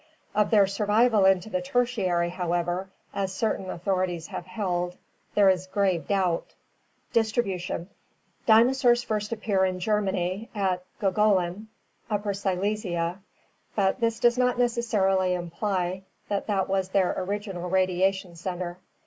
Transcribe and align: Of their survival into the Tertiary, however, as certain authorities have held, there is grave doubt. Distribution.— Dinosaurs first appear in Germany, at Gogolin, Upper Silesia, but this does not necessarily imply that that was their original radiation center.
Of 0.33 0.49
their 0.49 0.65
survival 0.65 1.25
into 1.25 1.47
the 1.51 1.61
Tertiary, 1.61 2.29
however, 2.31 2.89
as 3.13 3.31
certain 3.31 3.69
authorities 3.69 4.25
have 4.29 4.47
held, 4.47 4.97
there 5.35 5.47
is 5.47 5.67
grave 5.67 6.07
doubt. 6.07 6.55
Distribution.— 7.13 7.87
Dinosaurs 8.47 9.03
first 9.03 9.31
appear 9.31 9.63
in 9.63 9.79
Germany, 9.79 10.49
at 10.55 10.83
Gogolin, 10.99 11.67
Upper 12.09 12.33
Silesia, 12.33 13.19
but 13.75 13.99
this 13.99 14.19
does 14.19 14.39
not 14.39 14.57
necessarily 14.57 15.35
imply 15.35 16.01
that 16.29 16.47
that 16.47 16.67
was 16.67 16.89
their 16.89 17.13
original 17.19 17.69
radiation 17.69 18.35
center. 18.35 18.79